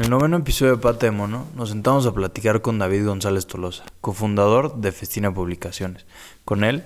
[0.00, 3.46] En el noveno episodio de Pata de Mono nos sentamos a platicar con David González
[3.46, 6.06] Tolosa, cofundador de Festina Publicaciones.
[6.46, 6.84] Con él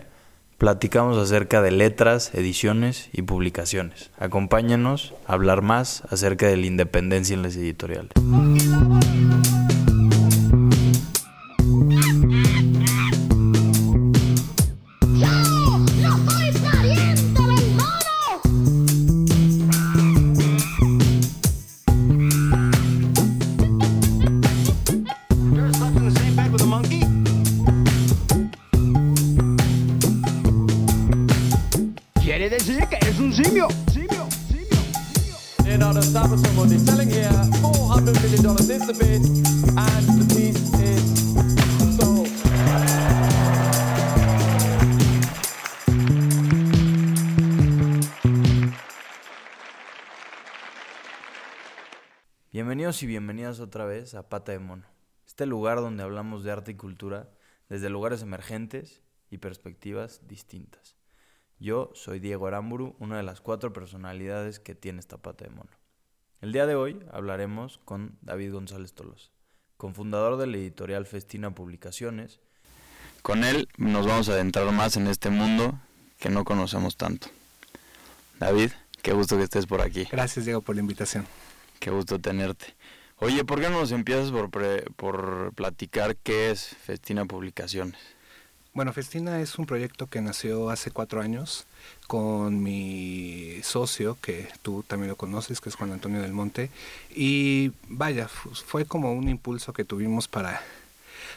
[0.58, 4.11] platicamos acerca de letras, ediciones y publicaciones.
[4.19, 8.11] Acompáñanos a hablar más acerca de la independencia en las editoriales.
[53.04, 54.86] Y bienvenidas otra vez a Pata de Mono,
[55.26, 57.29] este lugar donde hablamos de arte y cultura
[57.68, 60.96] desde lugares emergentes y perspectivas distintas.
[61.59, 65.69] Yo soy Diego Aramburu, una de las cuatro personalidades que tiene esta Pata de Mono.
[66.41, 69.33] El día de hoy hablaremos con David González Tolos,
[69.77, 72.41] cofundador de la editorial Festina Publicaciones.
[73.20, 75.79] Con él nos vamos a adentrar más en este mundo
[76.19, 77.27] que no conocemos tanto.
[78.41, 78.70] David,
[79.03, 80.09] qué gusto que estés por aquí.
[80.11, 81.27] Gracias Diego por la invitación.
[81.85, 82.75] Qué gusto tenerte.
[83.19, 84.49] Oye, ¿por qué no nos empiezas por,
[84.97, 88.01] por platicar qué es Festina Publicaciones?
[88.73, 91.67] Bueno, Festina es un proyecto que nació hace cuatro años
[92.07, 96.71] con mi socio, que tú también lo conoces, que es Juan Antonio del Monte.
[97.15, 100.63] Y vaya, fue como un impulso que tuvimos para,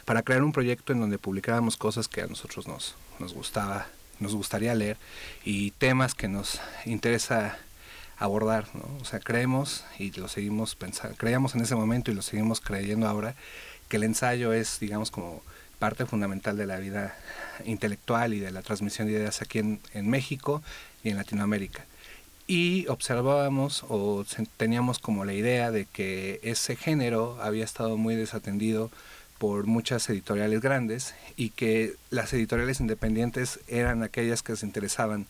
[0.06, 4.34] para crear un proyecto en donde publicáramos cosas que a nosotros nos, nos gustaba, nos
[4.34, 4.96] gustaría leer
[5.44, 7.58] y temas que nos interesa
[8.18, 8.98] abordar, ¿no?
[9.00, 13.06] O sea, creemos y lo seguimos pensando, creíamos en ese momento y lo seguimos creyendo
[13.08, 13.34] ahora,
[13.88, 15.42] que el ensayo es, digamos, como
[15.78, 17.16] parte fundamental de la vida
[17.64, 20.62] intelectual y de la transmisión de ideas aquí en, en México
[21.04, 21.84] y en Latinoamérica.
[22.46, 24.24] Y observábamos o
[24.56, 28.90] teníamos como la idea de que ese género había estado muy desatendido
[29.38, 35.26] por muchas editoriales grandes y que las editoriales independientes eran aquellas que se interesaban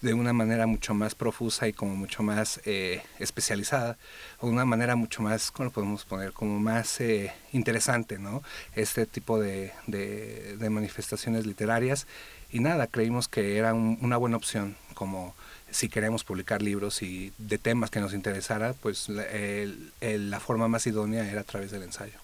[0.00, 3.96] de una manera mucho más profusa y como mucho más eh, especializada,
[4.40, 6.32] o una manera mucho más, ¿cómo lo podemos poner?
[6.32, 8.42] Como más eh, interesante, ¿no?
[8.74, 12.06] Este tipo de, de, manifestaciones literarias.
[12.50, 15.34] Y nada, creímos que era una buena opción, como
[15.70, 21.30] si queremos publicar libros y de temas que nos interesara, pues la forma más idónea
[21.30, 22.18] era a través del ensayo.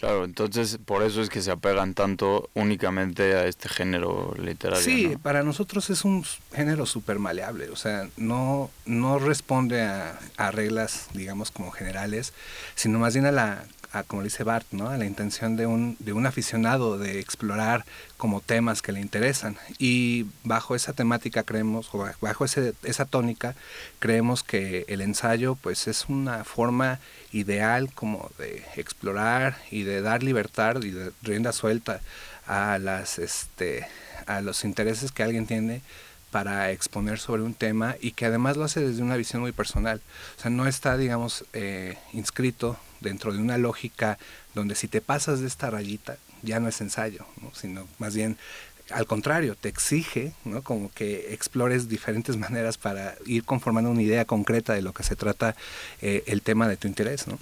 [0.00, 4.82] Claro, entonces por eso es que se apegan tanto únicamente a este género literario.
[4.82, 6.24] Sí, para nosotros es un
[6.54, 12.32] género súper maleable, o sea, no, no responde a, a, reglas, digamos, como generales,
[12.76, 14.88] sino más bien a la a, como dice Bart, ¿no?
[14.88, 17.84] a la intención de un, de un aficionado de explorar
[18.16, 19.56] como temas que le interesan.
[19.78, 23.54] Y bajo esa temática creemos, o bajo ese, esa tónica,
[23.98, 27.00] creemos que el ensayo pues es una forma
[27.32, 32.00] ideal como de explorar y de dar libertad y de rienda suelta
[32.46, 33.86] a las este
[34.26, 35.82] a los intereses que alguien tiene
[36.30, 40.00] para exponer sobre un tema y que además lo hace desde una visión muy personal.
[40.38, 44.18] O sea, no está, digamos, eh, inscrito dentro de una lógica
[44.54, 48.36] donde si te pasas de esta rayita ya no es ensayo, sino más bien
[48.90, 50.62] al contrario, te exige ¿no?
[50.62, 55.16] como que explores diferentes maneras para ir conformando una idea concreta de lo que se
[55.16, 55.54] trata
[56.02, 57.26] eh, el tema de tu interés.
[57.26, 57.38] ¿no?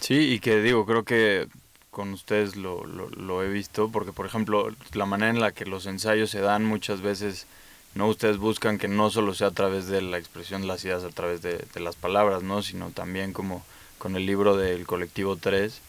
[0.00, 1.48] Sí, y que digo, creo que
[1.90, 5.86] con ustedes lo, lo, he visto, porque por ejemplo, la manera en la que los
[5.86, 7.46] ensayos se dan muchas veces
[7.94, 11.02] no ustedes buscan que no solo sea a través de la expresión de las ideas
[11.04, 13.64] a través de, las palabras no sino también como
[13.98, 15.80] con el libro del colectivo 3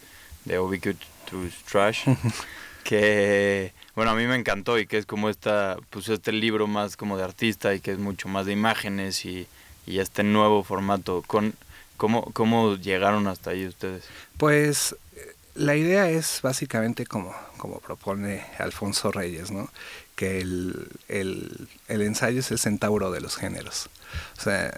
[0.46, 2.06] de Ubiquitous Trash,
[2.84, 6.98] que bueno, a mí me encantó y que es como esta, pues este libro más
[6.98, 9.48] como de artista y que es mucho más de imágenes y,
[9.86, 11.24] y este nuevo formato.
[11.26, 11.54] Con,
[11.98, 14.04] ¿cómo, ¿Cómo llegaron hasta ahí ustedes?
[14.38, 14.96] Pues
[15.56, 19.70] la idea es básicamente como, como propone Alfonso Reyes, ¿no?
[20.18, 23.88] que el, el, el ensayo es el centauro de los géneros.
[24.38, 24.76] O sea,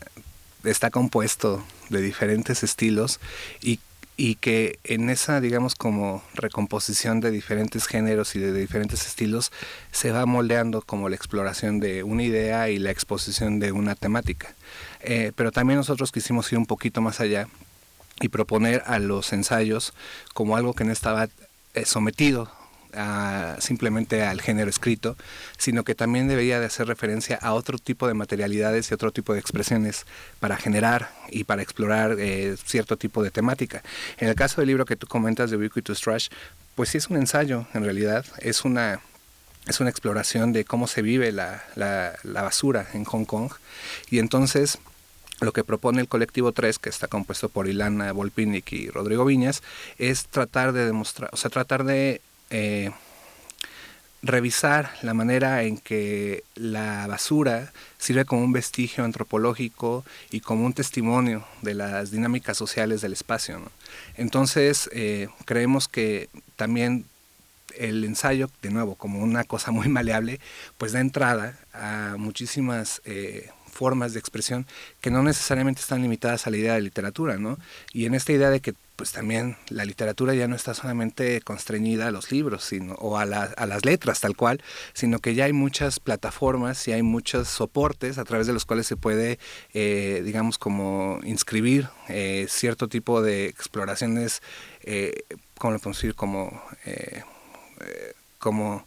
[0.64, 3.20] está compuesto de diferentes estilos
[3.62, 3.80] y,
[4.18, 9.52] y que en esa, digamos, como recomposición de diferentes géneros y de diferentes estilos,
[9.92, 14.54] se va moldeando como la exploración de una idea y la exposición de una temática.
[15.02, 17.48] Eh, pero también nosotros quisimos ir un poquito más allá
[18.22, 19.94] y proponer a los ensayos
[20.34, 21.30] como algo que no estaba
[21.74, 21.86] eh,
[23.60, 25.16] simplemente al género escrito,
[25.58, 29.34] sino que también debería de hacer referencia a otro tipo de materialidades y otro tipo
[29.34, 30.06] de expresiones
[30.40, 33.84] para generar y para explorar eh, cierto tipo de temática.
[34.18, 36.30] En el caso del libro que tú comentas de Ubiquitous Trash,
[36.76, 39.02] pues sí es un ensayo, en realidad, es una
[39.68, 43.52] es una exploración de cómo se vive la, la, la basura en Hong Kong.
[44.10, 44.80] Y entonces
[45.42, 49.64] lo que propone el colectivo 3, que está compuesto por Ilana Volpinic y Rodrigo Viñas,
[49.98, 52.92] es tratar de demostrar, o sea, tratar de eh,
[54.22, 60.74] revisar la manera en que la basura sirve como un vestigio antropológico y como un
[60.74, 63.62] testimonio de las dinámicas sociales del espacio.
[64.18, 67.06] Entonces, eh, creemos que también
[67.78, 70.40] el ensayo, de nuevo, como una cosa muy maleable,
[70.78, 73.50] pues da entrada a muchísimas eh,
[73.80, 74.68] formas de expresión
[75.00, 77.58] que no necesariamente están limitadas a la idea de literatura, ¿no?
[77.94, 82.08] Y en esta idea de que pues también la literatura ya no está solamente constreñida
[82.08, 84.62] a los libros sino, o a, a, las letras tal cual,
[84.92, 88.88] sino que ya hay muchas plataformas y hay muchos soportes a través de los cuales
[88.88, 89.40] se puede,
[89.74, 94.42] eh, digamos, como inscribir eh, cierto tipo de exploraciones,
[94.84, 95.24] eh,
[95.58, 96.16] ¿cómo lo podemos decir?
[96.16, 97.24] Como, eh,
[98.38, 98.86] como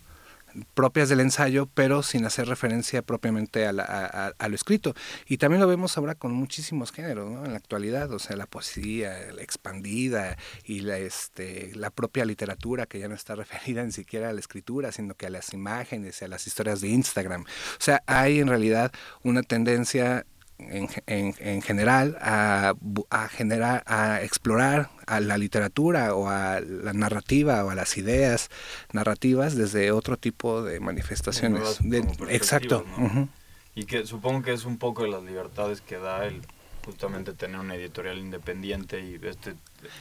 [0.75, 4.95] propias del ensayo, pero sin hacer referencia propiamente a, lo escrito.
[5.27, 7.45] Y también lo vemos ahora con muchísimos géneros, ¿no?
[7.45, 12.87] En la actualidad, o sea, la poesía, la expandida y la, este, la propia literatura,
[12.87, 16.21] que ya no está referida ni siquiera a la escritura, sino que a las imágenes
[16.21, 17.43] y a las historias de Instagram.
[17.43, 20.27] O sea, hay en realidad una tendencia
[20.71, 22.75] en, en, general a,
[23.11, 28.49] a, generar, a explorar a la literatura o a la narrativa o a las ideas
[28.93, 31.81] narrativas desde otro tipo de manifestaciones.
[32.29, 32.85] exacto.
[33.75, 36.43] Y que supongo que es un poco de las libertades que da el
[36.85, 39.55] justamente tener una editorial independiente y este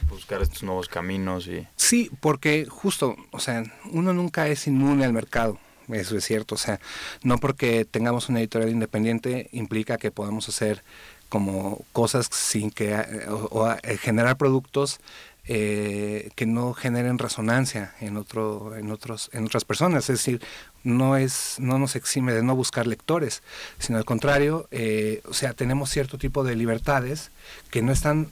[0.08, 3.62] buscar estos nuevos caminos y sí porque justo o sea
[3.92, 6.54] uno nunca es inmune al mercado eso es cierto.
[6.54, 6.80] O sea,
[7.22, 10.82] no porque tengamos una editorial independiente implica que podamos hacer
[11.28, 12.94] como cosas sin que,
[13.28, 15.00] o, eh, generar productos
[15.44, 20.40] eh, que no generen resonancia en otro en otros en otras personas es decir
[20.84, 23.42] no es no nos exime de no buscar lectores
[23.80, 27.32] sino al contrario eh, o sea tenemos cierto tipo de libertades
[27.70, 28.28] que no están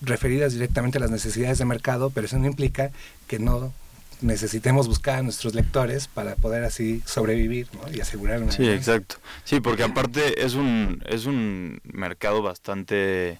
[0.00, 2.92] referidas directamente a las necesidades de mercado pero eso no implica
[3.26, 3.74] que no
[4.20, 8.54] necesitemos buscar a nuestros lectores para poder así sobrevivir y asegurarnos.
[8.54, 9.16] Sí, exacto.
[9.44, 13.38] Sí, porque aparte es un, es un mercado bastante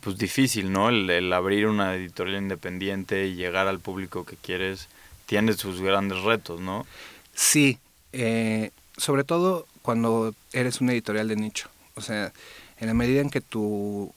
[0.00, 0.88] pues difícil, ¿no?
[0.88, 4.88] El, abrir una editorial independiente y llegar al público que quieres
[5.26, 6.86] tiene sus grandes retos, ¿no?
[7.34, 7.78] Sí,
[8.12, 11.68] eh, sobre todo cuando eres una editorial de nicho.
[11.94, 12.32] O sea,
[12.78, 14.12] en la medida en que tu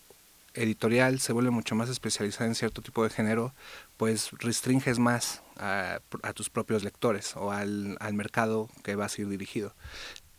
[0.54, 3.54] editorial se vuelve mucho más especializada en cierto tipo de género,
[3.98, 6.00] pues restringes más a,
[6.33, 9.75] tus propios lectores o al, mercado que vas a ir dirigido.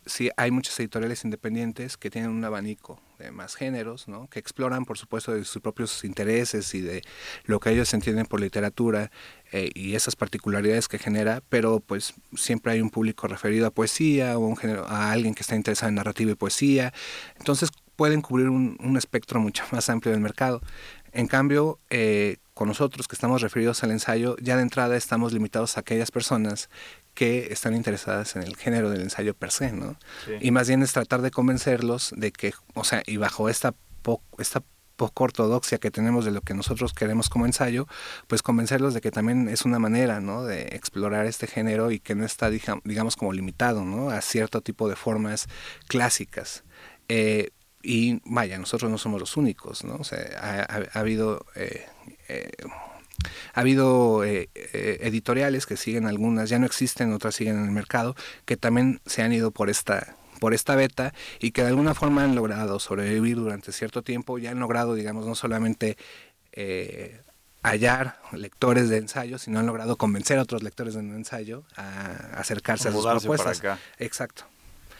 [0.05, 4.27] Sí, hay muchas editoriales independientes que tienen un abanico de más géneros, ¿no?
[4.27, 7.01] que exploran, por supuesto, de sus propios intereses y de
[7.45, 9.09] lo que ellos entienden por literatura
[9.51, 14.37] eh, y esas particularidades que genera, pero pues siempre hay un público referido a poesía
[14.37, 14.55] o
[14.87, 16.93] a alguien que está interesado en narrativa y poesía.
[17.39, 20.61] Entonces pueden cubrir un, un espectro mucho más amplio del mercado.
[21.13, 25.75] En cambio, eh, con nosotros que estamos referidos al ensayo, ya de entrada estamos limitados
[25.75, 26.69] a aquellas personas
[27.13, 29.97] que están interesadas en el género del ensayo per se, ¿no?
[30.39, 33.75] Y más bien es tratar de convencerlos de que, o sea, y bajo esta,
[34.39, 34.63] esta
[34.95, 37.87] poco ortodoxia que tenemos de lo que nosotros queremos como ensayo,
[38.27, 40.45] pues convencerlos de que también es una manera, ¿no?
[40.45, 44.11] De explorar este género y que no está, digamos, como limitado, ¿no?
[44.11, 45.47] A cierto tipo de formas
[45.87, 46.63] clásicas.
[47.09, 47.49] Eh,
[47.83, 49.95] y vaya, nosotros no somos los únicos, ¿no?
[49.95, 51.45] O sea, ha, habido...
[51.55, 51.85] Eh,
[52.27, 52.51] eh,
[53.53, 58.15] ha habido eh, editoriales que siguen algunas, ya no existen, otras siguen en el mercado,
[58.45, 62.25] que también se han ido por esta por esta beta y que de alguna forma
[62.25, 65.95] han logrado sobrevivir durante cierto tiempo, ya han logrado, digamos, no solamente
[67.63, 72.37] hallar lectores de ensayo, sino han logrado convencer a otros lectores de un ensayo a
[72.37, 73.61] acercarse a sus propuestas.
[73.97, 74.45] Exacto.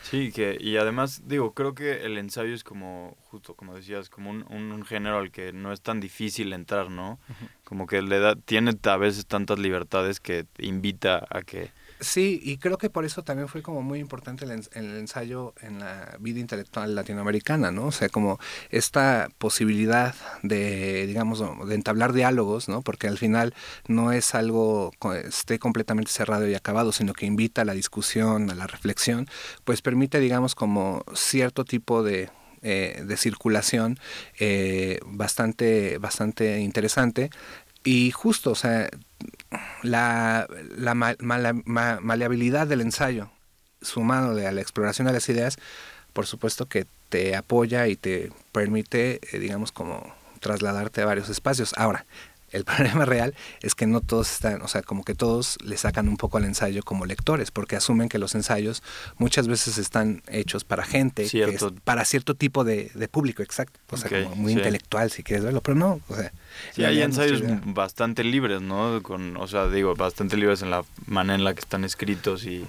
[0.10, 4.30] Sí, que, y además, digo, creo que el ensayo es como, justo como decías, como
[4.30, 7.20] un, un, género al que no es tan difícil entrar, ¿no?
[7.64, 11.72] Como que le da, tiene a veces tantas libertades que invita a que
[12.02, 15.80] Sí, y creo que por eso también fue como muy importante el, el, ensayo en
[15.80, 17.86] la vida intelectual latinoamericana, ¿no?
[17.86, 18.38] O sea, como
[18.70, 22.82] esta posibilidad de, digamos, de entablar diálogos, ¿no?
[22.82, 23.54] Porque al final
[23.88, 24.92] no es algo
[25.24, 29.28] esté completamente cerrado y acabado, sino que invita a la discusión, a la reflexión,
[29.64, 32.30] pues permite, digamos, como cierto tipo de,
[32.62, 34.00] eh, de circulación
[34.38, 37.30] eh, bastante, bastante interesante.
[37.86, 38.90] Y justo, o sea,
[39.84, 40.48] la,
[40.78, 43.30] la maleabilidad del ensayo,
[43.82, 45.58] sumado a la exploración de las ideas,
[46.14, 51.74] por supuesto que te apoya y te permite, eh, digamos, como trasladarte a varios espacios.
[51.78, 52.06] Ahora,
[52.56, 56.08] el problema real es que no todos están, o sea, como que todos le sacan
[56.08, 58.84] un poco al ensayo como lectores, porque asumen que los ensayos
[59.18, 61.28] muchas veces están hechos para gente,
[61.84, 65.76] para cierto tipo de, público, exacto, o sea, como muy intelectual si quieres verlo, pero
[65.76, 66.32] no, o sea.
[66.74, 69.04] Sí, hay ensayos bastante libres, ¿no?
[69.04, 72.66] Con, o sea, digo, bastante libres en la manera en la que están escritos y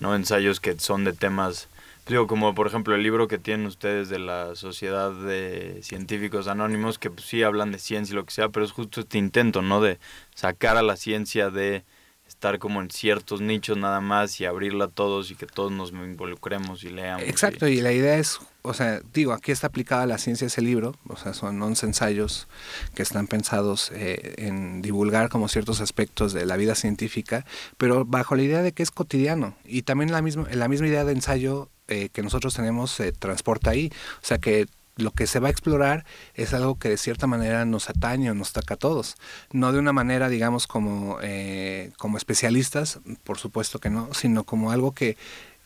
[0.00, 1.68] no ensayos que son de temas
[2.08, 6.98] Digo, como por ejemplo el libro que tienen ustedes de la Sociedad de Científicos Anónimos,
[6.98, 9.60] que pues, sí hablan de ciencia y lo que sea, pero es justo este intento,
[9.60, 9.82] ¿no?
[9.82, 9.98] De
[10.34, 11.84] sacar a la ciencia de
[12.26, 15.90] estar como en ciertos nichos nada más y abrirla a todos y que todos nos
[15.92, 17.26] involucremos y leamos.
[17.26, 20.94] Exacto, y, la idea es, o sea, digo, aquí está aplicada la ciencia ese libro,
[21.08, 22.48] o sea, son 11 ensayos
[22.94, 27.44] que están pensados eh, en divulgar como ciertos aspectos de la vida científica,
[27.76, 31.04] pero bajo la idea de que es cotidiano y también la misma, la misma idea
[31.04, 33.90] de ensayo eh, que nosotros tenemos se transporta ahí.
[34.22, 34.66] O sea que
[34.98, 36.04] lo que se va a explorar
[36.34, 39.16] es algo que de cierta manera nos atañe o nos toca a todos.
[39.52, 44.72] No de una manera, digamos, como, eh, como especialistas, por supuesto que no, sino como
[44.72, 45.16] algo que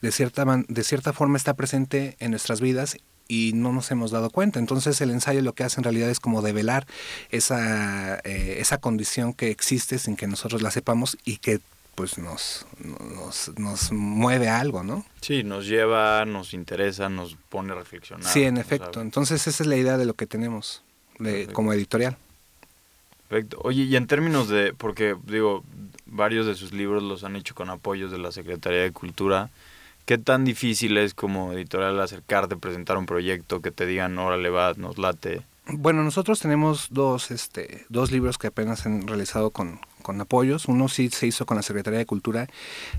[0.02, 2.99] de cierta, de cierta forma está presente en nuestras vidas
[3.29, 4.59] y no nos hemos dado cuenta.
[4.59, 6.87] Entonces el ensayo lo que hace en realidad es como develar
[7.31, 11.61] esa, eh, esa condición que existe sin que nosotros la sepamos y que
[11.95, 15.05] pues nos, nos, nos mueve algo, ¿no?
[15.21, 18.31] Sí, nos lleva, nos interesa, nos pone a reflexionar.
[18.31, 19.01] Sí, en efecto.
[19.01, 20.83] Entonces esa es la idea de lo que tenemos
[21.19, 22.17] de, como editorial.
[23.29, 23.61] Perfecto.
[23.63, 25.65] Oye, y en términos de, porque digo,
[26.07, 29.51] varios de sus libros los han hecho con apoyos de la Secretaría de Cultura,
[30.07, 34.73] ¿qué tan difícil es como editorial acercarte, presentar un proyecto, que te digan, órale, va,
[34.77, 35.43] nos late?
[35.66, 40.66] Bueno, nosotros tenemos dos, este, dos libros que apenas han realizado con, con apoyos.
[40.66, 42.49] Uno sí se hizo con la Secretaría de Cultura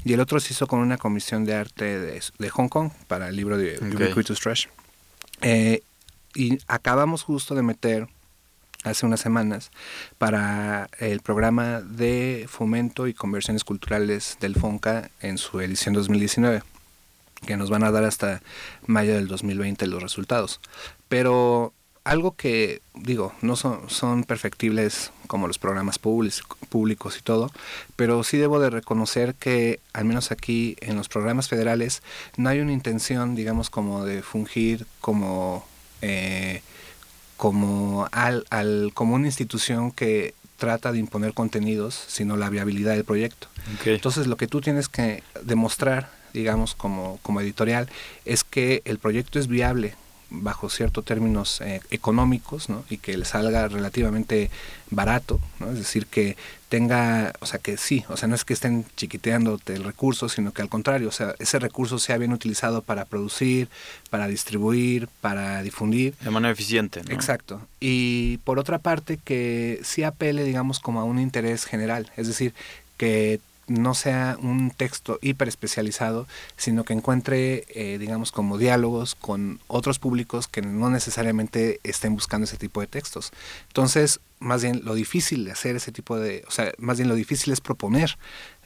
[0.05, 3.35] y el otro se hizo con una comisión de arte de, Hong Kong para el
[3.35, 4.67] libro de Ubiquitous Trash.
[5.41, 5.83] Eh,
[6.35, 8.07] y acabamos justo de meter
[8.83, 9.71] hace unas semanas
[10.17, 16.63] para el programa de fomento y conversiones culturales del FONCA en su edición 2019
[17.45, 18.41] que nos van a dar hasta
[18.85, 20.61] mayo del 2020 los resultados.
[21.09, 21.73] Pero
[22.03, 27.49] algo que, digo, no son, son perfectibles como los programas públicos y todo,
[27.95, 32.03] pero sí debo de reconocer que, al menos aquí en los programas federales,
[32.35, 35.65] no hay una intención, digamos, como de fungir como,
[36.01, 36.61] eh,
[37.37, 43.05] como, al, al, como una institución que trata de imponer contenidos, sino la viabilidad del
[43.05, 43.47] proyecto.
[43.85, 47.89] Entonces, lo que tú tienes que demostrar, digamos, como, como editorial,
[48.25, 49.95] es que el proyecto es viable,
[50.33, 52.83] bajo ciertos términos eh, económicos ¿no?
[52.89, 54.49] y que le salga relativamente
[54.89, 55.71] barato, ¿no?
[55.71, 56.35] es decir, que
[56.69, 60.53] tenga, o sea, que sí, o sea, no es que estén chiquiteándote el recurso, sino
[60.53, 63.69] que al contrario, o sea, ese recurso sea bien utilizado para producir,
[64.09, 66.15] para distribuir, para difundir.
[66.21, 67.13] De manera eficiente, ¿no?
[67.13, 67.61] Exacto.
[67.79, 72.55] Y por otra parte, que sí apele, digamos, como a un interés general, es decir,
[72.97, 76.27] que no sea un texto hiper especializado,
[76.57, 82.45] sino que encuentre, eh, digamos, como diálogos con otros públicos que no necesariamente estén buscando
[82.45, 83.31] ese tipo de textos.
[83.67, 87.15] Entonces, más bien lo difícil de hacer ese tipo de, o sea, más bien lo
[87.15, 88.17] difícil es proponer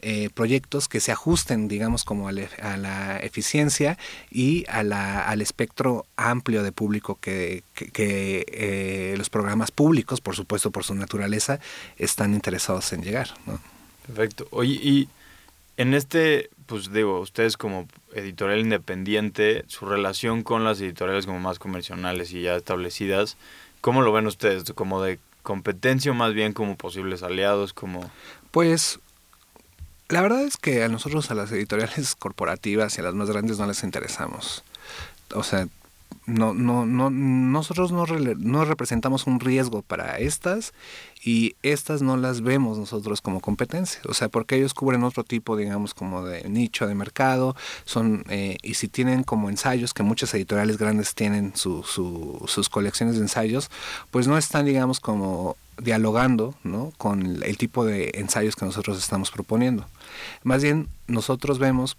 [0.01, 3.97] eh, proyectos que se ajusten, digamos, como a, la eficiencia
[4.31, 10.35] y a la, al espectro amplio de público que, que, eh, los programas públicos, por
[10.35, 11.59] supuesto, por su naturaleza,
[11.97, 13.29] están interesados en llegar.
[13.45, 13.76] ¿no?
[14.07, 14.47] Perfecto.
[14.51, 15.09] Oye, y
[15.77, 21.59] en este, pues digo, ustedes como editorial independiente, su relación con las editoriales como más
[21.59, 23.37] convencionales y ya establecidas,
[23.81, 24.63] ¿cómo lo ven ustedes?
[24.73, 27.73] ¿Como de competencia o más bien como posibles aliados?
[27.73, 28.09] como
[28.51, 28.99] Pues
[30.09, 33.59] la verdad es que a nosotros, a las editoriales corporativas y a las más grandes
[33.59, 34.63] no les interesamos.
[35.33, 35.67] O sea,
[36.27, 40.73] no, no, no, nosotros no, no, representamos un riesgo para estas
[41.23, 45.55] y estas no las vemos nosotros como competencia, o sea, porque ellos cubren otro tipo,
[45.55, 47.55] digamos, como de nicho de mercado,
[47.85, 52.67] son eh, y si tienen como ensayos, que muchas editoriales grandes tienen su, su, sus
[52.67, 53.71] colecciones de ensayos,
[54.11, 56.91] pues no están, digamos, como dialogando ¿no?
[56.97, 59.85] con el tipo de ensayos que nosotros estamos proponiendo.
[60.43, 61.97] Más bien, nosotros vemos,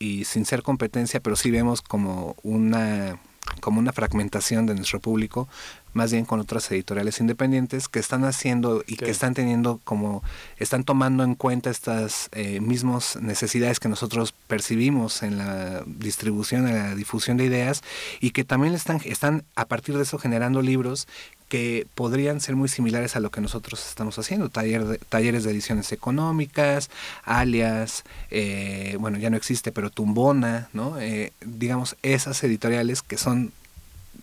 [0.00, 3.20] y sin ser competencia, pero sí vemos como una
[3.60, 5.48] como una fragmentación de nuestro público,
[5.92, 10.22] más bien con otras editoriales independientes que están haciendo y que están teniendo como,
[10.58, 16.74] están tomando en cuenta estas eh, mismas necesidades que nosotros percibimos en la distribución, en
[16.74, 17.82] la difusión de ideas
[18.20, 21.08] y que también están, están a partir de eso generando libros
[21.48, 25.50] que podrían ser muy similares a lo que nosotros estamos haciendo, taller de, talleres de
[25.50, 26.90] ediciones económicas,
[27.24, 30.98] alias, eh, bueno, ya no existe, pero Tumbona, ¿no?
[31.00, 33.52] Eh, digamos, esas editoriales que son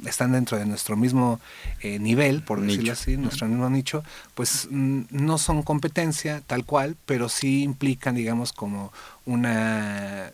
[0.05, 1.39] están dentro de nuestro mismo
[1.81, 4.03] eh, nivel, por decirlo así, nuestro mismo nicho,
[4.35, 8.91] pues no son competencia tal cual, pero sí implican, digamos, como
[9.25, 10.31] una,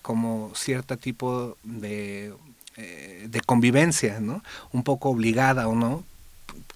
[0.00, 2.32] como cierto tipo de
[2.76, 4.42] de convivencia, ¿no?
[4.72, 6.02] Un poco obligada o no,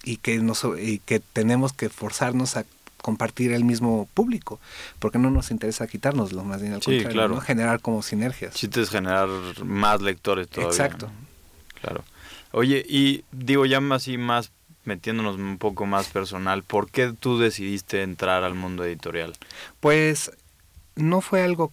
[0.03, 2.65] y que, nos, y que tenemos que forzarnos a
[3.01, 4.59] compartir el mismo público,
[4.99, 7.41] porque no nos interesa quitárnoslo, más bien al contrario, claro.
[7.41, 8.53] generar como sinergias.
[8.53, 9.29] Chiste es generar
[9.63, 10.71] más lectores todavía.
[10.71, 11.09] Exacto.
[11.81, 12.03] Claro.
[12.51, 14.51] Oye, y digo ya así más
[14.83, 19.35] metiéndonos un poco más personal, ¿por qué tú decidiste entrar al mundo editorial?
[19.79, 20.31] Pues
[20.95, 21.71] no fue algo,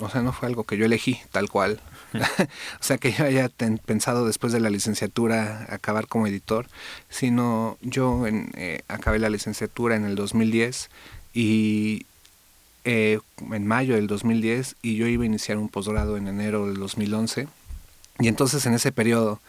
[0.00, 1.80] o sea, no fue algo que yo elegí tal cual.
[2.80, 3.48] o sea, que yo haya
[3.84, 6.66] pensado después de la licenciatura acabar como editor,
[7.08, 10.90] sino yo en, eh, acabé la licenciatura en el 2010
[11.34, 12.06] y
[12.84, 13.18] eh,
[13.50, 17.48] en mayo del 2010 y yo iba a iniciar un posgrado en enero del 2011.
[18.18, 19.40] Y entonces en ese periodo,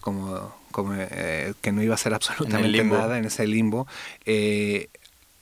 [0.00, 3.86] como, como eh, que no iba a ser absolutamente nada en ese limbo,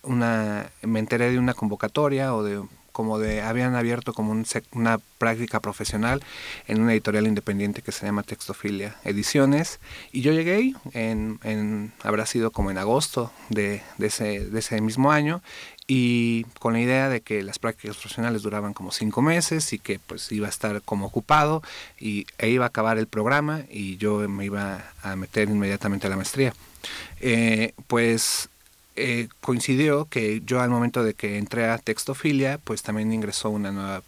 [0.03, 2.63] una, me enteré de una convocatoria o de
[2.95, 4.33] como de habían abierto como
[4.73, 6.23] una práctica profesional
[6.69, 9.81] en una editorial independiente que se llama Textofilia Ediciones
[10.13, 14.81] y yo llegué en, en habrá sido como en agosto de, de, ese, de ese
[14.81, 15.43] mismo año
[15.89, 19.99] y con la idea de que las prácticas profesionales duraban como cinco meses y que
[19.99, 21.65] pues iba a estar como ocupado
[21.99, 26.11] y, e iba a acabar el programa y yo me iba a meter inmediatamente a
[26.11, 26.55] la maestría.
[27.21, 28.49] Eh, pues
[28.97, 33.73] eh, coincidió que yo al momento de que entré a Textofilia, pues también ingresó una
[33.73, 34.03] nueva,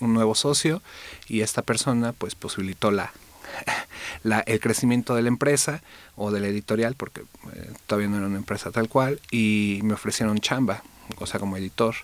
[0.00, 0.82] un nuevo socio
[1.28, 2.90] y esta persona pues posibilitó
[4.22, 5.82] la, el crecimiento de la empresa
[6.16, 9.94] o de la editorial, porque eh, todavía no era una empresa tal cual, y me
[9.94, 10.82] ofrecieron chamba,
[11.18, 11.94] o sea, como editor.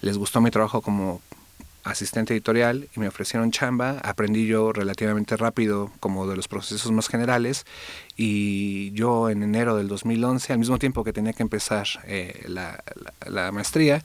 [0.00, 1.20] Les gustó mi trabajo como
[1.88, 3.98] asistente editorial y me ofrecieron chamba.
[4.02, 7.64] Aprendí yo relativamente rápido como de los procesos más generales
[8.16, 12.82] y yo en enero del 2011, al mismo tiempo que tenía que empezar eh, la,
[13.26, 14.02] la, maestría,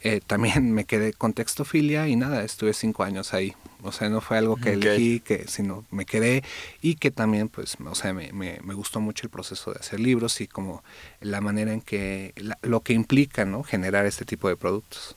[0.00, 3.54] eh, también me quedé con textofilia y nada, estuve cinco años ahí.
[3.82, 6.42] O sea, no fue algo que elegí, que, sino me quedé
[6.82, 10.00] y que también, pues, o sea, me, me, me gustó mucho el proceso de hacer
[10.00, 10.82] libros y como
[11.20, 13.62] la manera en que, lo que implica, ¿no?
[13.62, 15.16] Generar este tipo de productos.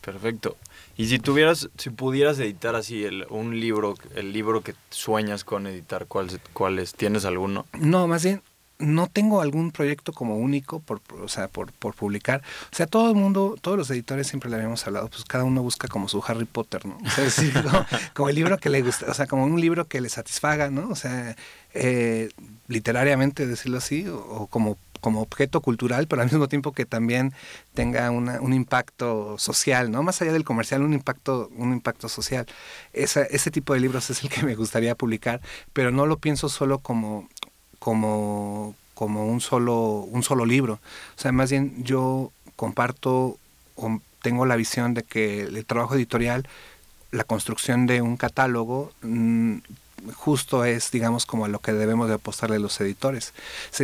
[0.00, 0.56] Perfecto.
[1.00, 5.66] Y si tuvieras, si pudieras editar así el, un libro, el libro que sueñas con
[5.66, 6.92] editar, ¿cuál, es?
[6.92, 7.64] ¿Tienes alguno?
[7.72, 8.42] No, más bien,
[8.78, 12.42] no tengo algún proyecto como único por, o sea, por, por publicar.
[12.70, 15.62] O sea, todo el mundo, todos los editores siempre le habíamos hablado, pues cada uno
[15.62, 16.98] busca como su Harry Potter, ¿no?
[17.02, 20.10] O sea, como, el libro que le gusta, o sea, como un libro que le
[20.10, 20.90] satisfaga, ¿no?
[20.90, 21.34] O sea,
[21.72, 22.28] eh,
[22.68, 27.32] literariamente decirlo así, o como como objeto cultural, pero al mismo tiempo que también
[27.74, 30.02] tenga un impacto social, ¿no?
[30.02, 32.46] Más allá del comercial, un impacto, un impacto social.
[32.92, 35.40] ese tipo de libros es el que me gustaría publicar,
[35.72, 37.28] pero no lo pienso solo como,
[37.78, 40.74] como, como un solo, un solo libro.
[41.16, 43.38] O sea, más bien yo comparto
[43.76, 46.46] o tengo la visión de que el trabajo editorial,
[47.10, 49.56] la construcción de un catálogo, mm,
[50.14, 53.32] justo es, digamos, como a lo que debemos de apostarle los editores.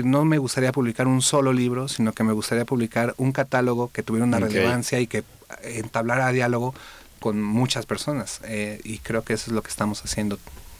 [0.04, 4.02] no me gustaría publicar un solo libro, sino que me gustaría publicar un catálogo que
[4.02, 5.24] tuviera una relevancia y que
[5.62, 6.74] entablara diálogo
[7.20, 8.40] con muchas personas.
[8.44, 10.38] Eh, y creo que eso es lo que estamos haciendo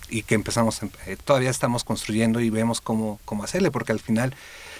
[0.08, 4.34] y que empezamos, eh, todavía estamos construyendo y vemos cómo, cómo hacerle, porque al final,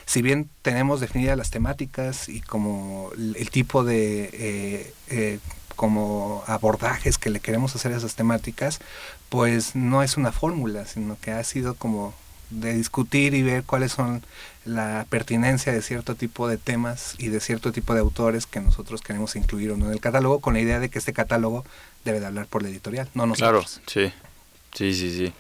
[0.05, 5.41] si bien tenemos definidas las temáticas y como el, tipo de eh,
[5.75, 8.81] como abordajes que le queremos hacer a esas temáticas,
[9.29, 12.15] pues no es una fórmula, sino que ha sido como
[12.51, 14.23] de discutir y ver cuáles son
[14.65, 19.01] la pertinencia de cierto tipo de temas y de cierto tipo de autores que nosotros
[19.03, 21.65] queremos incluir o no en el catálogo, con la idea de que este catálogo
[22.05, 23.81] debe de hablar por la editorial, no nosotros.
[23.85, 24.13] Claro, sí,
[24.75, 25.33] sí, sí, sí.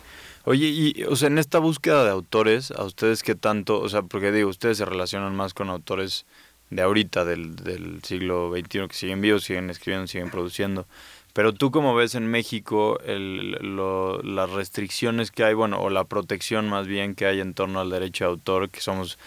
[0.44, 4.02] Oye, y o sea, en esta búsqueda de autores, ¿a ustedes qué tanto, o sea,
[4.02, 6.24] porque digo, ustedes se relacionan más con autores
[6.70, 10.86] de ahorita, del, del siglo XXI, que siguen vivos, siguen escribiendo, siguen produciendo.
[11.32, 16.04] Pero tú como ves en México el, lo, las restricciones que hay, bueno, o la
[16.04, 19.18] protección más bien que hay en torno al derecho de autor, que somos,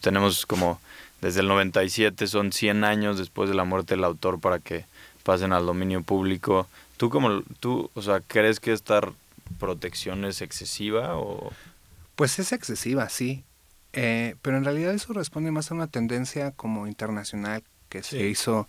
[0.00, 0.80] tenemos como
[1.20, 4.84] desde el 97, son 100 años después de la muerte del autor para que
[5.24, 6.68] pasen al dominio público.
[6.98, 9.00] ¿Tú como, tú, o sea, crees que esta
[9.58, 11.52] protección es excesiva o...?
[12.14, 13.42] Pues es excesiva, sí.
[13.96, 18.68] Eh, pero en realidad eso responde más a una tendencia como internacional que se hizo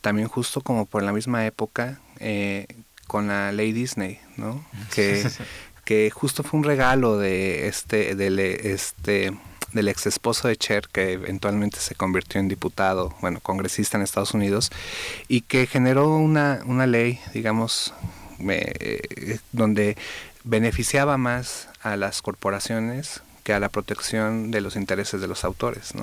[0.00, 2.66] también justo como por la misma época eh,
[3.08, 4.64] con la ley Disney, ¿no?
[4.94, 5.28] Que,
[5.84, 9.36] que justo fue un regalo de este, de este
[9.72, 14.32] del ex esposo de Cher, que eventualmente se convirtió en diputado, bueno, congresista en Estados
[14.32, 14.70] Unidos,
[15.26, 17.92] y que generó una, una ley, digamos,
[19.52, 19.98] donde
[20.44, 25.94] beneficiaba más a las corporaciones que a la protección de los intereses de los autores.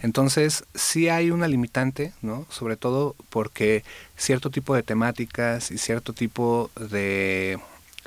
[0.00, 2.46] Entonces, sí hay una limitante, ¿no?
[2.48, 3.84] Sobre todo porque
[4.16, 7.58] cierto tipo de temáticas y cierto tipo de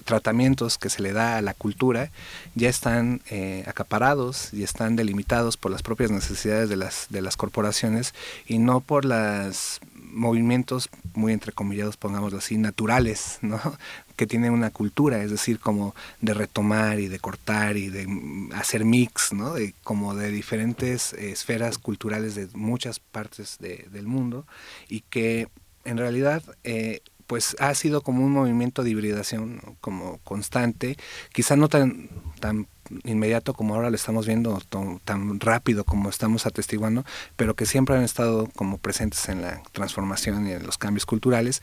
[0.03, 2.09] tratamientos que se le da a la cultura
[2.55, 7.37] ya están eh, acaparados y están delimitados por las propias necesidades de las, de las
[7.37, 8.15] corporaciones
[8.47, 9.79] y no por los
[10.11, 13.59] movimientos muy entrecomillados, pongámoslo así, naturales, ¿no?
[14.15, 18.07] que tienen una cultura, es decir, como de retomar y de cortar y de
[18.53, 19.53] hacer mix, ¿no?
[19.53, 24.45] De, como de diferentes esferas culturales de muchas partes del mundo
[24.87, 25.47] y que
[25.85, 30.97] en realidad eh, pues ha sido como un movimiento de hibridación como constante,
[31.31, 32.67] quizá no tan, tan
[33.03, 34.61] inmediato como ahora lo estamos viendo,
[35.03, 40.47] tan rápido como estamos atestiguando, pero que siempre han estado como presentes en la transformación
[40.47, 41.61] y en los cambios culturales,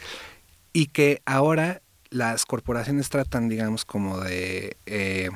[0.72, 4.76] y que ahora las corporaciones tratan, digamos, como de...
[4.86, 5.30] Eh,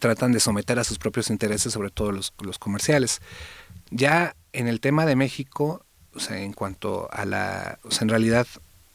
[0.00, 3.20] tratan de someter a sus propios intereses, sobre todo los, los comerciales.
[3.90, 8.10] Ya en el tema de México, o sea, en cuanto a la, o sea, en
[8.10, 8.46] realidad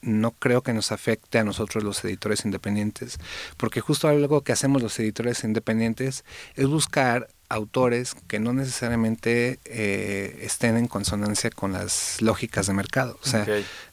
[0.03, 3.17] no creo que nos afecte a nosotros los editores independientes,
[3.57, 6.23] porque justo algo que hacemos los editores independientes
[6.55, 13.17] es buscar autores que no necesariamente eh, estén en consonancia con las lógicas de mercado.
[13.23, 13.45] O sea,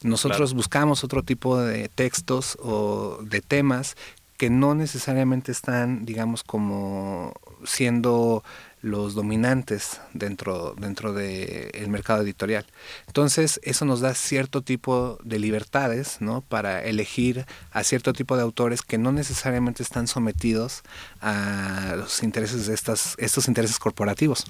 [0.02, 3.96] nosotros buscamos otro tipo de textos o de temas
[4.38, 8.42] que no necesariamente están, digamos, como siendo
[8.82, 12.64] los dominantes dentro, dentro del mercado editorial.
[13.06, 16.40] Entonces, eso nos da cierto tipo de libertades ¿no?
[16.40, 20.82] para elegir a cierto tipo de autores que no necesariamente están sometidos
[21.20, 24.46] a los intereses de estas, estos intereses corporativos.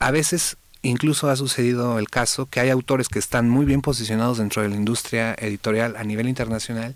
[0.00, 4.38] A veces incluso ha sucedido el caso que hay autores que están muy bien posicionados
[4.38, 6.94] dentro de la industria editorial a nivel internacional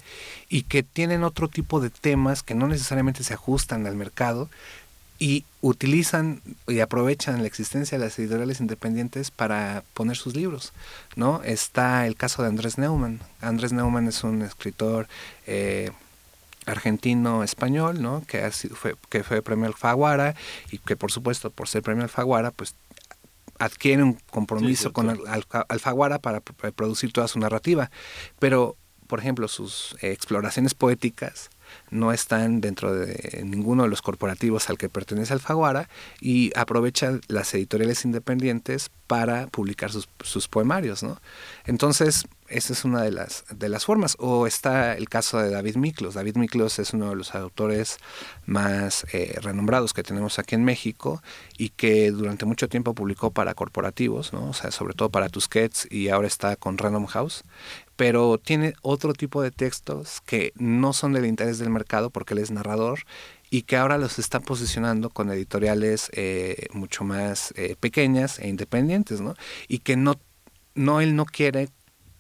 [0.49, 4.49] y que tienen otro tipo de temas que no necesariamente se ajustan al mercado,
[5.19, 10.73] y utilizan y aprovechan la existencia de las editoriales independientes para poner sus libros,
[11.15, 11.41] ¿no?
[11.45, 13.21] Está el caso de Andrés Neumann.
[13.41, 15.07] Andrés Neumann es un escritor
[15.47, 15.93] eh,
[16.67, 18.25] argentino español, ¿no?
[18.27, 20.35] Que, ha sido, fue, que fue premio Alfaguara
[20.73, 22.75] y que por supuesto por ser premio Alfaguara, pues
[23.61, 25.17] adquiere un compromiso con
[25.69, 27.93] Alfaguara para producir toda su narrativa.
[28.41, 31.51] Pero, por ejemplo, sus exploraciones poéticas
[31.91, 35.89] no están dentro de ninguno de los corporativos al que pertenece Alfaguara
[36.21, 41.21] y aprovechan las editoriales independientes para publicar sus, sus poemarios, ¿no?
[41.67, 44.17] Entonces, esa es una de las, de las formas.
[44.19, 46.15] O está el caso de David Miklos.
[46.15, 47.99] David Miklos es uno de los autores
[48.47, 51.23] más eh, renombrados que tenemos aquí en México
[51.57, 54.51] y que durante mucho tiempo publicó para corporativos, ¿no?
[54.51, 57.43] o sea, sobre todo para Tusquets y ahora está con Random House
[58.03, 62.41] pero tiene otro tipo de textos que no son del interés del mercado porque él
[62.41, 63.05] es narrador
[63.49, 69.21] y que ahora los está posicionando con editoriales eh, mucho más eh, pequeñas e independientes,
[69.21, 69.37] ¿no?
[69.69, 70.19] Y que no,
[70.75, 71.69] no él no quiere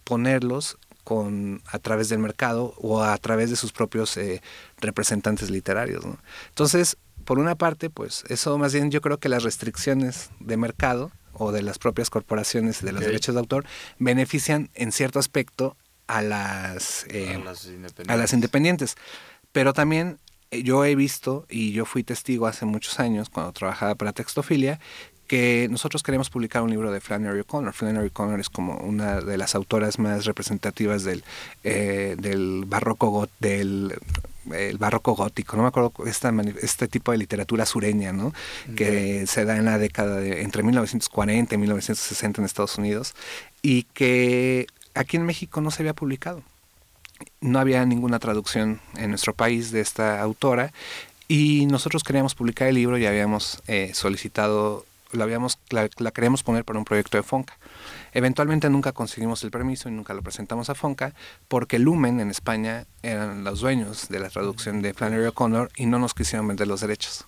[0.04, 4.40] ponerlos con a través del mercado o a través de sus propios eh,
[4.80, 6.16] representantes literarios, ¿no?
[6.50, 11.10] Entonces, por una parte, pues eso más bien yo creo que las restricciones de mercado
[11.32, 13.64] o de las propias corporaciones de los derechos de autor
[13.98, 17.40] benefician en cierto aspecto a las, eh,
[18.08, 18.96] a, las independientes.
[19.52, 20.18] Pero también
[20.50, 24.78] eh, yo he visto, y yo fui testigo hace muchos años cuando trabajaba para Textofilia,
[25.26, 27.72] que nosotros queremos publicar un libro de Flannery O'Connor.
[27.72, 31.24] Flannery O'Connor es como una de las autoras más representativas del,
[31.64, 33.94] eh, del barroco del
[34.50, 38.32] el barroco gótico, no me acuerdo esta, este tipo de literatura sureña, ¿no?
[38.76, 43.14] Que se da en la década de entre 1940 y 1960 en Estados Unidos
[43.62, 46.42] y que aquí en México no se había publicado.
[47.40, 50.72] No había ninguna traducción en nuestro país de esta autora
[51.28, 56.42] y nosotros queríamos publicar el libro y habíamos eh, solicitado, lo habíamos, la, la queríamos
[56.42, 57.58] poner para un proyecto de Fonca.
[58.12, 61.14] Eventualmente nunca conseguimos el permiso y nunca lo presentamos a Fonca
[61.48, 65.98] porque Lumen en España eran los dueños de la traducción de Flannery O'Connor y no
[65.98, 67.26] nos quisieron vender los derechos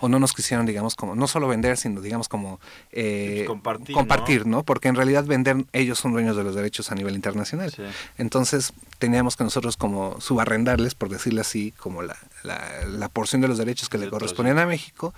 [0.00, 2.60] o no nos quisieron, digamos, como no solo vender, sino digamos como
[2.92, 4.62] eh, compartir, compartir ¿no?
[4.62, 7.72] Porque en realidad vender, ellos son dueños de los derechos a nivel internacional.
[8.18, 13.58] Entonces teníamos que nosotros como subarrendarles, por decirlo así, como la, la, porción de los
[13.58, 15.14] derechos que le correspondían a México,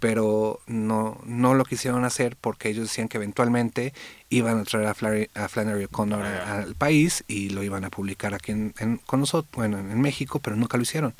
[0.00, 3.92] pero no, no lo quisieron hacer porque ellos decían que eventualmente
[4.30, 4.86] iban a traer
[5.34, 9.52] a, Flannery, O'Connor ah, al país y lo iban a publicar aquí en, con nosotros,
[9.52, 11.14] bueno, en México, pero nunca lo hicieron.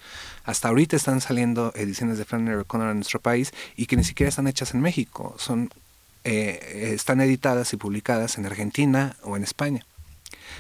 [0.45, 4.31] Hasta ahorita están saliendo ediciones de Flannery O'Connor en nuestro país y que ni siquiera
[4.31, 5.71] están hechas en México, son
[6.25, 9.85] eh, están editadas y publicadas en Argentina o en España.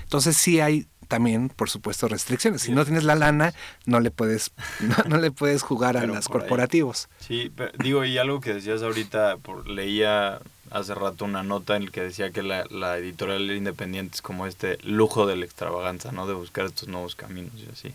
[0.02, 2.62] Entonces sí hay también, por supuesto, restricciones.
[2.62, 3.52] Si no tienes la lana,
[3.84, 4.52] no le puedes,
[5.08, 7.08] no, le puedes jugar a los corporativos.
[7.18, 11.90] Sí, digo, y algo que decías ahorita, por, leía hace rato una nota en la
[11.90, 16.28] que decía que la, la editorial independiente es como este lujo de la extravaganza, ¿no?
[16.28, 17.92] De buscar estos nuevos caminos y así.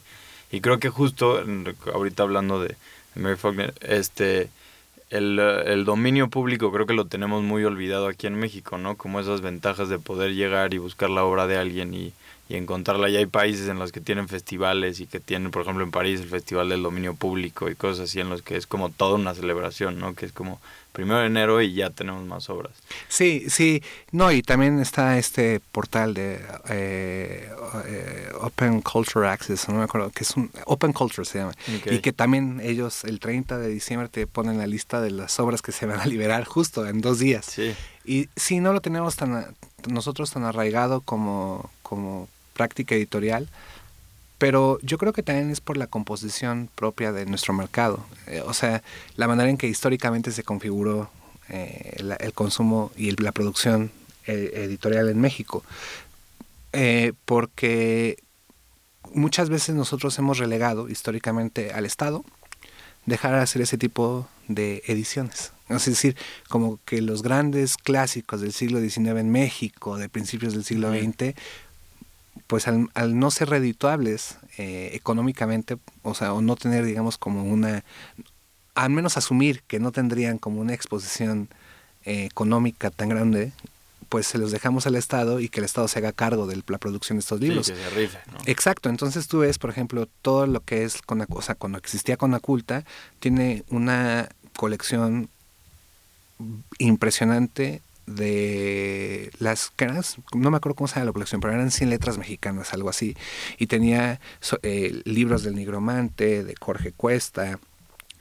[0.52, 1.42] Y creo que justo,
[1.94, 2.76] ahorita hablando de
[3.16, 4.50] Mary Faulkner, este
[5.10, 8.98] el, el, dominio público creo que lo tenemos muy olvidado aquí en México, ¿no?
[8.98, 12.12] Como esas ventajas de poder llegar y buscar la obra de alguien y,
[12.48, 13.10] y encontrarla.
[13.10, 16.22] Ya hay países en los que tienen festivales y que tienen, por ejemplo, en París
[16.22, 19.34] el Festival del Dominio Público y cosas así en los que es como toda una
[19.34, 20.14] celebración, ¿no?
[20.14, 20.60] Que es como
[20.92, 22.72] primero de enero y ya tenemos más obras.
[23.10, 27.50] Sí, sí, no, y también está este portal de eh,
[27.86, 31.52] eh, Open Culture Access, no me acuerdo, que es un Open Culture se llama,
[31.86, 35.62] y que también ellos el 30 de diciembre te ponen la lista de las obras
[35.62, 37.46] que se van a liberar justo en dos días.
[37.46, 37.76] Sí.
[38.06, 39.56] Y si no lo tenemos tan
[39.88, 43.48] nosotros tan arraigado como, como práctica editorial,
[44.38, 48.54] pero yo creo que también es por la composición propia de nuestro mercado, eh, o
[48.54, 48.82] sea,
[49.16, 51.10] la manera en que históricamente se configuró
[51.50, 53.92] eh, el consumo y la producción
[54.26, 55.64] eh, editorial en México,
[57.24, 58.18] porque
[59.14, 62.26] muchas veces nosotros hemos relegado históricamente al Estado
[63.06, 65.54] dejar de hacer ese tipo de ediciones.
[65.70, 66.16] Es decir,
[66.48, 71.34] como que los grandes clásicos del siglo XIX en México, de principios del siglo XX,
[72.48, 77.84] pues al, no ser redituables eh, económicamente, o sea, o no tener, digamos, como una,
[78.76, 81.50] al menos asumir que no tendrían como una exposición
[82.06, 83.52] eh, económica tan grande,
[84.10, 86.78] pues se los dejamos al Estado y que el Estado se haga cargo de la
[86.78, 87.66] producción de estos libros.
[87.66, 88.38] Sí, que se rife, ¿no?
[88.46, 92.18] Exacto, entonces tú ves, por ejemplo, todo lo que es, con, o sea, cuando existía
[92.18, 92.86] Conaculta,
[93.20, 95.30] tiene una colección
[96.78, 101.90] impresionante de las que no me acuerdo cómo se llama la colección, pero eran 100
[101.90, 103.16] letras mexicanas, algo así,
[103.58, 104.20] y tenía
[104.62, 107.60] eh, libros del nigromante, de Jorge Cuesta,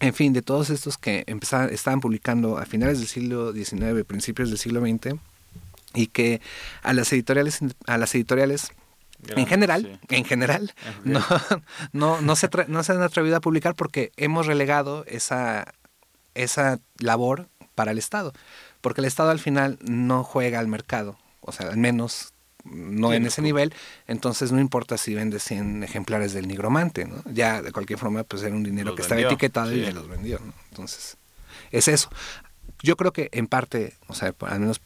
[0.00, 4.50] en fin, de todos estos que empezaban, estaban publicando a finales del siglo XIX, principios
[4.50, 5.16] del siglo XX,
[5.94, 6.40] y que
[6.82, 8.72] a las editoriales, a las editoriales
[9.36, 11.24] en general, en general, no,
[11.92, 15.72] no, no, se no se han atrevido a publicar porque hemos relegado esa,
[16.34, 18.32] esa labor para el Estado
[18.84, 23.24] porque el Estado al final no juega al mercado, o sea, al menos no en
[23.24, 23.72] ese nivel,
[24.06, 27.22] entonces no importa si vende 100 ejemplares del nigromante, ¿no?
[27.32, 30.38] Ya de cualquier forma pues era un dinero que estaba etiquetado y ya los vendió,
[30.38, 30.52] ¿no?
[30.68, 31.16] Entonces,
[31.70, 32.10] es eso.
[32.82, 34.82] Yo creo que en parte, o sea, al menos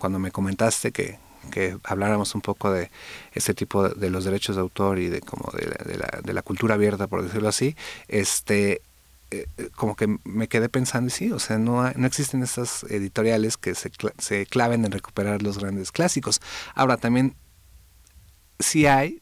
[0.00, 1.20] cuando me comentaste que,
[1.52, 2.90] que habláramos un poco de
[3.32, 6.32] ese tipo de, de, los derechos de autor y de como de de la, de
[6.32, 7.76] la cultura abierta, por decirlo así,
[8.08, 8.82] este
[9.30, 13.56] eh, como que me quedé pensando y sí, o sea, no, no existen estas editoriales
[13.56, 16.40] que se, se claven en recuperar los grandes clásicos.
[16.74, 17.36] Ahora también
[18.58, 19.20] sí hay,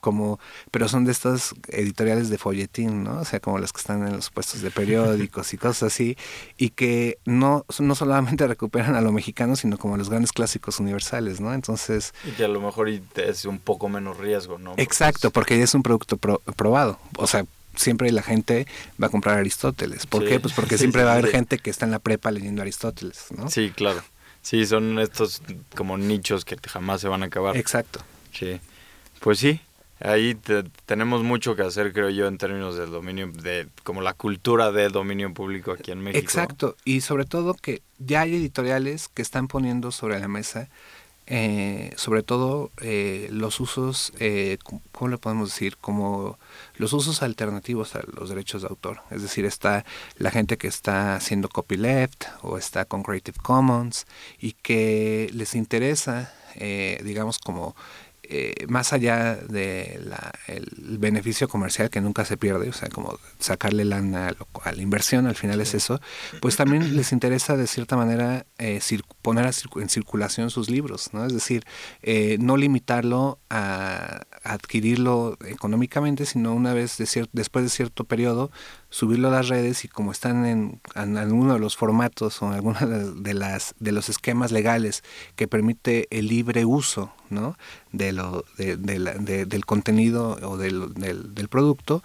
[0.00, 0.40] como,
[0.72, 3.20] pero son de estas editoriales de folletín, ¿no?
[3.20, 6.18] O sea, como las que están en los puestos de periódicos y cosas así,
[6.58, 11.40] y que no, no solamente recuperan a lo mexicano, sino como los grandes clásicos universales,
[11.40, 11.54] ¿no?
[11.54, 12.12] Entonces...
[12.24, 14.74] Y que a lo mejor es un poco menos riesgo, ¿no?
[14.76, 16.98] exacto, porque ya es un producto probado.
[17.16, 18.66] O sea, siempre la gente
[19.02, 20.06] va a comprar Aristóteles.
[20.06, 20.40] ¿Por qué?
[20.40, 23.50] Pues porque siempre va a haber gente que está en la prepa leyendo Aristóteles, ¿no?
[23.50, 24.02] Sí, claro.
[24.42, 25.42] Sí, son estos
[25.76, 27.56] como nichos que jamás se van a acabar.
[27.56, 28.00] Exacto.
[28.32, 28.60] Sí.
[29.20, 29.60] Pues sí,
[30.00, 30.36] ahí
[30.86, 34.92] tenemos mucho que hacer, creo yo, en términos del dominio, de como la cultura del
[34.92, 36.22] dominio público aquí en México.
[36.22, 36.76] Exacto.
[36.84, 40.68] Y sobre todo que ya hay editoriales que están poniendo sobre la mesa
[41.26, 44.58] eh, sobre todo eh, los usos, eh,
[44.90, 45.76] ¿cómo le podemos decir?
[45.76, 46.38] Como
[46.76, 49.02] los usos alternativos a los derechos de autor.
[49.10, 49.84] Es decir, está
[50.16, 54.06] la gente que está haciendo copyleft o está con Creative Commons
[54.38, 57.76] y que les interesa, eh, digamos, como
[58.34, 60.10] eh, más allá del
[60.46, 65.26] el beneficio comercial que nunca se pierde, o sea, como sacarle lana a, la inversión,
[65.26, 66.00] al final es eso,
[66.40, 68.80] pues también les interesa de cierta manera eh,
[69.20, 71.26] poner en circulación sus libros, ¿no?
[71.26, 71.64] Es decir,
[72.00, 78.50] eh, no limitarlo a, adquirirlo económicamente, sino una vez de después de cierto periodo
[78.92, 82.78] subirlo a las redes y como están en, alguno de los formatos o en alguno
[82.80, 85.02] de, las, de los esquemas legales
[85.34, 87.56] que permite el libre uso ¿no?
[87.90, 92.02] de lo, de, del contenido o del, del, producto,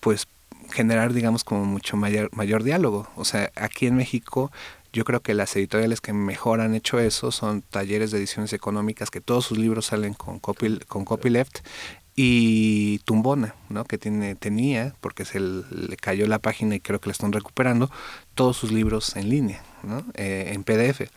[0.00, 0.26] pues
[0.72, 3.08] generar, digamos, como mucho mayor, mayor diálogo.
[3.14, 4.50] O sea, aquí en México
[4.92, 9.12] yo creo que las editoriales que mejor han hecho eso son talleres de ediciones económicas,
[9.12, 11.60] que todos sus libros salen con, copy, con copyleft,
[12.22, 13.86] y Tumbona, ¿no?
[13.86, 17.90] que tiene, tenía, porque se le cayó la página y creo que la están recuperando,
[18.34, 20.04] todos sus libros en línea, ¿no?
[20.12, 21.08] Eh, en PDF.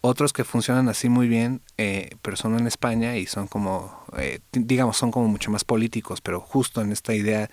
[0.00, 4.40] Otros que funcionan así muy bien, eh, pero son en España y son como, eh,
[4.50, 7.48] digamos, son como mucho más políticos, pero justo en esta idea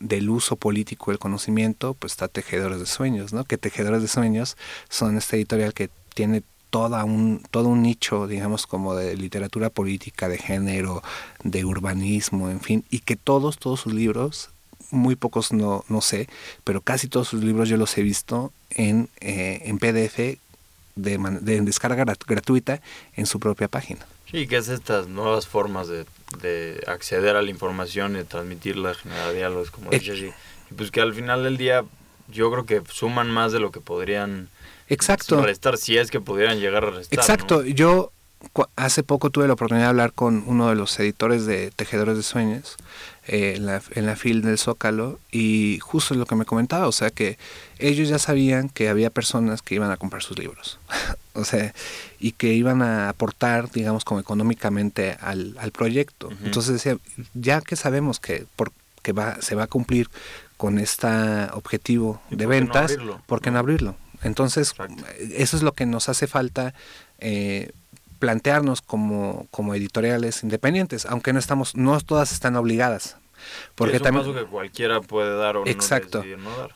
[0.00, 3.44] del uso político del conocimiento, pues está Tejedores de Sueños, ¿no?
[3.44, 4.56] Que Tejedores de Sueños
[4.88, 6.42] son esta editorial que tiene
[6.74, 11.04] toda un, todo un nicho, digamos, como de literatura política, de género,
[11.44, 14.50] de urbanismo, en fin, y que todos, todos sus libros,
[14.90, 16.28] muy pocos no, no sé,
[16.64, 20.36] pero casi todos sus libros yo los he visto en, eh, en PDF
[20.96, 22.80] de, de descarga gratuita
[23.14, 24.04] en su propia página.
[24.28, 26.06] Sí, que es estas nuevas formas de,
[26.42, 31.14] de acceder a la información y transmitirla, generar diálogos, como dices, y, pues que al
[31.14, 31.84] final del día
[32.26, 34.48] yo creo que suman más de lo que podrían
[34.88, 35.40] Exacto.
[35.42, 37.00] restar, si es que pudieran llegar a.
[37.10, 38.12] Exacto, yo
[38.76, 42.22] hace poco tuve la oportunidad de hablar con uno de los editores de Tejedores de
[42.22, 42.76] Sueños
[43.26, 46.86] eh, en, la, en la FIL del Zócalo y justo es lo que me comentaba,
[46.86, 47.38] o sea que
[47.78, 50.78] ellos ya sabían que había personas que iban a comprar sus libros,
[51.32, 51.74] o sea,
[52.18, 56.30] y que iban a aportar, digamos, como económicamente al, al proyecto.
[56.44, 56.98] Entonces decía,
[57.34, 60.08] ya que sabemos que, por, que va, se va a cumplir
[60.56, 61.08] con este
[61.52, 63.96] objetivo de ventas, ¿por qué no abrirlo?
[64.22, 64.74] Entonces,
[65.36, 66.74] eso es lo que nos hace falta
[67.18, 67.72] eh,
[68.18, 73.16] plantearnos como, como editoriales independientes, aunque no estamos, no todas están obligadas.
[73.74, 76.24] Porque es un también, paso que cualquiera puede dar o exacto.
[76.24, 76.70] no dar.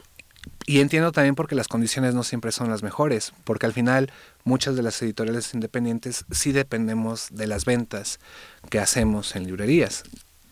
[0.67, 4.13] Y entiendo también porque las condiciones no siempre son las mejores, porque al final
[4.45, 8.21] muchas de las editoriales independientes sí dependemos de las ventas
[8.69, 10.05] que hacemos en librerías.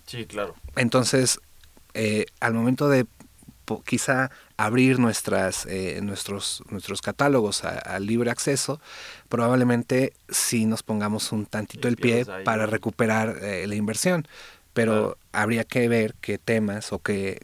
[0.07, 0.55] Sí, claro.
[0.77, 1.41] Entonces,
[1.93, 3.07] eh, al momento de
[3.85, 8.81] quizá abrir nuestras, eh, nuestros, nuestros catálogos al libre acceso,
[9.29, 14.27] probablemente sí nos pongamos un tantito el, pie para recuperar eh, la inversión.
[14.73, 17.41] Pero habría que ver qué temas o que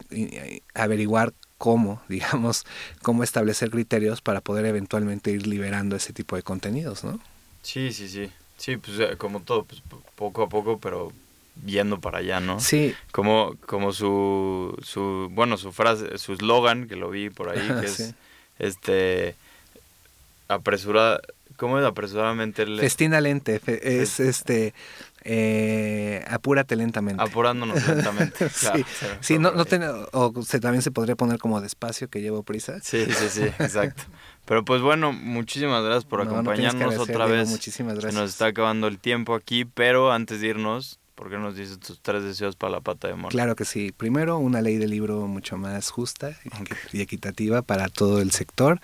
[0.75, 2.65] averiguar cómo, digamos,
[3.01, 7.19] cómo establecer criterios para poder eventualmente ir liberando ese tipo de contenidos, ¿no?
[7.61, 8.29] Sí, sí, sí.
[8.57, 9.81] Sí, pues eh, como todo, pues
[10.15, 11.11] poco a poco, pero
[11.55, 12.59] viendo para allá, ¿no?
[12.59, 12.95] Sí.
[13.11, 17.85] Como, como su, su, bueno, su frase, su eslogan, que lo vi por ahí, que
[17.85, 18.15] es,
[18.59, 19.35] este,
[20.47, 21.21] apresura,
[21.57, 22.65] ¿cómo es apresuradamente?
[22.77, 24.73] Festina lente, es este,
[25.25, 27.23] eh, apúrate lentamente.
[27.23, 28.49] Apurándonos lentamente.
[28.49, 28.85] sí,
[29.21, 29.63] sí no, no
[30.11, 32.79] o se, también se podría poner como despacio que llevo prisa.
[32.81, 34.03] Sí, sí, sí, exacto.
[34.45, 37.47] Pero pues bueno, muchísimas gracias por acompañarnos otra vez.
[37.47, 38.13] muchísimas gracias.
[38.13, 41.79] Se nos está acabando el tiempo aquí, pero antes de irnos, ¿Por qué nos dices
[41.79, 43.29] tus tres deseos para la pata de mono?
[43.29, 43.91] Claro que sí.
[43.91, 46.37] Primero, una ley del libro mucho más justa
[46.91, 48.81] y equitativa para todo el sector.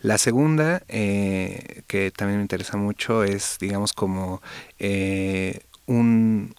[0.00, 4.40] La segunda, eh, que también me interesa mucho, es, digamos, como
[4.78, 6.54] eh, un,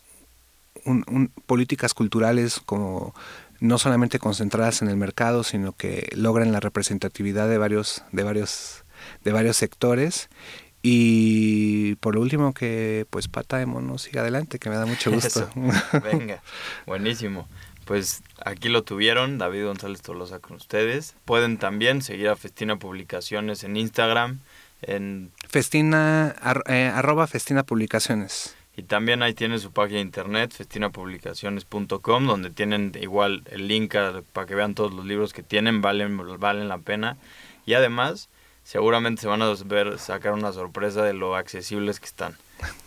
[1.47, 3.15] políticas culturales como
[3.59, 8.83] no solamente concentradas en el mercado, sino que logran la representatividad de varios, de varios,
[9.23, 10.29] de varios sectores
[10.81, 15.11] y por lo último que pues Pata de Mono siga adelante, que me da mucho
[15.13, 15.49] gusto.
[16.03, 16.41] Venga,
[16.85, 17.47] buenísimo.
[17.85, 21.15] Pues aquí lo tuvieron, David González Tolosa con ustedes.
[21.23, 24.39] Pueden también seguir a Festina Publicaciones en Instagram,
[24.81, 25.31] en...
[25.47, 26.35] Festina,
[26.67, 28.55] eh, arroba Festina Publicaciones.
[28.75, 33.95] Y también ahí tiene su página de internet, festinapublicaciones.com, donde tienen igual el link
[34.33, 37.17] para que vean todos los libros que tienen, valen, valen la pena.
[37.65, 38.29] Y además
[38.67, 42.35] seguramente se van a ver sacar una sorpresa de lo accesibles que están.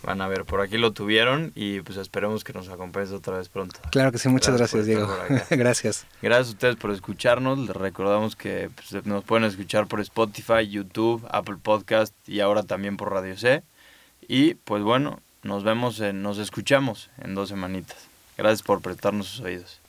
[0.03, 3.49] Van a ver, por aquí lo tuvieron y pues esperemos que nos acompañes otra vez
[3.49, 3.79] pronto.
[3.89, 5.09] Claro que sí, muchas gracias, Diego.
[5.49, 6.05] gracias.
[6.21, 7.57] Gracias a ustedes por escucharnos.
[7.57, 12.95] Les recordamos que pues, nos pueden escuchar por Spotify, YouTube, Apple Podcast y ahora también
[12.95, 13.63] por Radio C.
[14.27, 17.97] Y pues bueno, nos vemos, en, nos escuchamos en dos semanitas.
[18.37, 19.81] Gracias por prestarnos sus oídos.